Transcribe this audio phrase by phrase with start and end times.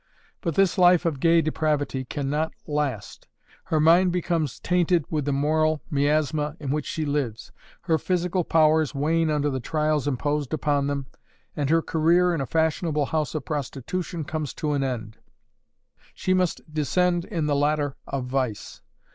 [0.41, 3.27] But this life of gay depravity can not last;
[3.65, 8.95] her mind becomes tainted with the moral miasma in which she lives; her physical powers
[8.95, 11.05] wane under the trials imposed upon them,
[11.55, 15.19] and her career in a fashionable house of prostitution comes to an end;
[16.15, 18.81] she must descend in the ladder of vice.